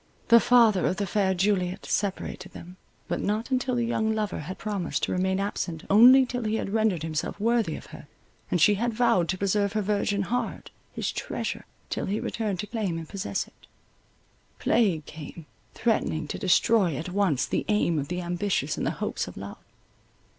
The 0.29 0.39
father 0.39 0.87
of 0.87 0.97
the 0.97 1.05
fair 1.05 1.35
Juliet 1.35 1.85
separated 1.85 2.53
them; 2.53 2.77
but 3.07 3.21
not 3.21 3.51
until 3.51 3.75
the 3.75 3.85
young 3.85 4.15
lover 4.15 4.39
had 4.39 4.57
promised 4.57 5.03
to 5.03 5.11
remain 5.11 5.39
absent 5.39 5.83
only 5.91 6.25
till 6.25 6.43
he 6.45 6.55
had 6.55 6.71
rendered 6.73 7.03
himself 7.03 7.39
worthy 7.39 7.75
of 7.75 7.85
her, 7.93 8.07
and 8.49 8.59
she 8.59 8.73
had 8.73 8.95
vowed 8.95 9.29
to 9.29 9.37
preserve 9.37 9.73
her 9.73 9.81
virgin 9.83 10.23
heart, 10.23 10.71
his 10.91 11.11
treasure, 11.11 11.65
till 11.91 12.07
he 12.07 12.19
returned 12.19 12.57
to 12.61 12.65
claim 12.65 12.97
and 12.97 13.09
possess 13.09 13.45
it. 13.47 13.67
Plague 14.57 15.05
came, 15.05 15.45
threatening 15.75 16.27
to 16.29 16.39
destroy 16.39 16.95
at 16.97 17.09
once 17.09 17.45
the 17.45 17.63
aim 17.67 17.99
of 17.99 18.07
the 18.07 18.21
ambitious 18.23 18.77
and 18.77 18.87
the 18.87 18.97
hopes 18.97 19.27
of 19.27 19.37
love. 19.37 19.59